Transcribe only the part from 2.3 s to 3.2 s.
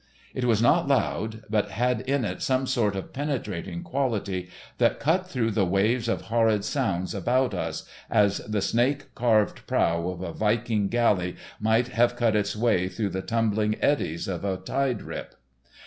some sort of